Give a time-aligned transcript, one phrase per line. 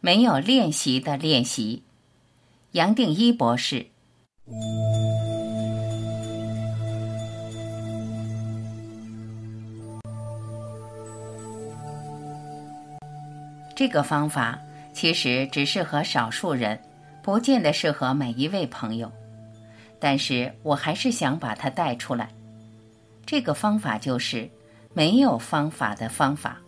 [0.00, 1.82] 没有练习的练习。
[2.72, 3.86] 杨定一博士。
[13.74, 14.58] 这个方法
[14.94, 16.80] 其实只适合少数人，
[17.22, 19.10] 不见得适合每一位朋友。
[19.98, 22.28] 但是我还是想把它带出来。
[23.24, 24.48] 这个方法就是
[24.92, 26.58] 没有方法的方法。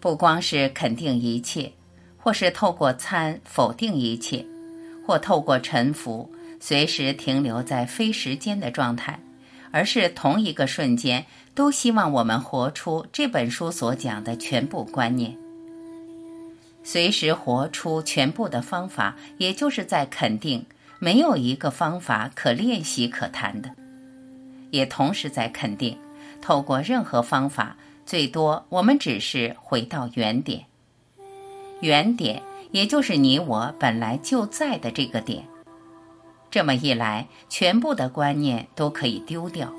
[0.00, 1.72] 不光是肯定一切，
[2.28, 4.44] 或是透过参否定一切，
[5.06, 6.30] 或透过沉浮
[6.60, 9.18] 随时停留在非时间的状态，
[9.70, 15.34] 而是同一个瞬间都希望我们活出这本书所讲的全部观念。
[16.84, 20.62] 随时活出全部的方法，也就是在肯定
[20.98, 23.70] 没有一个方法可练习可谈的，
[24.70, 25.96] 也同时在肯定，
[26.42, 30.62] 透过任何方法，最多我们只是回到原点。
[31.80, 35.44] 原点也就是你我本来就在的这个点。
[36.50, 39.72] 这么一来，全部的观念都可以丢掉。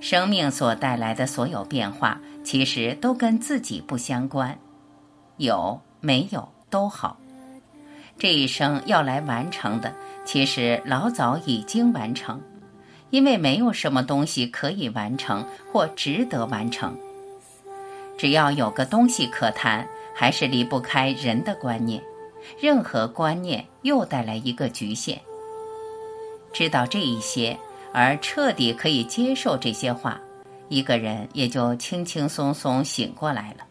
[0.00, 4.58] 生命所带来的所有变化，其实都跟自己不相关。
[5.36, 5.80] 有。
[6.02, 7.18] 没有都好，
[8.18, 9.94] 这一生要来完成的，
[10.24, 12.40] 其实老早已经完成，
[13.10, 16.96] 因为没有什么东西可以完成或值得完成。
[18.16, 22.02] 只要有个东西可谈，还是离不开人的观念。
[22.58, 25.20] 任何观念又带来一个局限。
[26.52, 27.58] 知道这一些，
[27.92, 30.20] 而彻底可以接受这些话，
[30.68, 33.66] 一个人也就轻轻松松醒过来了。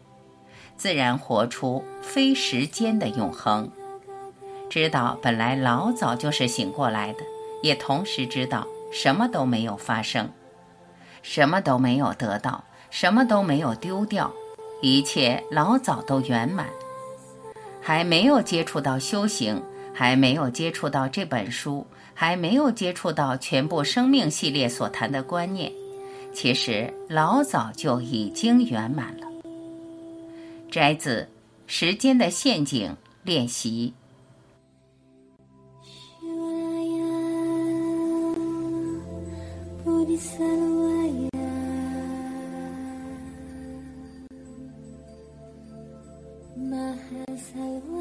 [0.76, 3.70] 自然活出非时间的永恒，
[4.70, 7.18] 知道本来老早就是醒过来的，
[7.62, 10.30] 也同时知道什么都没有发生，
[11.22, 14.32] 什么都没有得到，什么都没有丢掉，
[14.80, 16.68] 一切老早都圆满。
[17.80, 19.60] 还没有接触到修行，
[19.92, 25.72] 还没有接触到这本书，还没有接触到全部生命系列所谈的观念，
[26.32, 29.26] 其实老早就已经圆满了。
[30.70, 31.22] 摘自
[31.66, 32.90] 《时间的陷阱》
[33.22, 33.92] 练习。
[46.60, 47.99] Maha Salwa